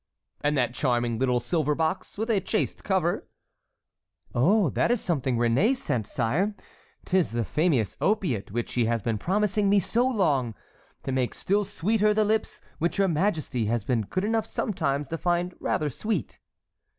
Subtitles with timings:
[0.43, 3.27] "And that charming little silver box with a chased cover?"
[4.33, 6.55] "Oh, that is something Réné sent, sire;
[7.05, 12.15] 'tis the famous opiate which he has been promising me so long—to make still sweeter
[12.15, 16.39] the lips which your majesty has been good enough sometimes to find rather sweet."